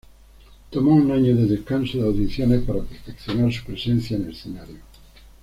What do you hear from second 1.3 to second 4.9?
de descanso de audiciones para perfeccionar su presencia en escenario.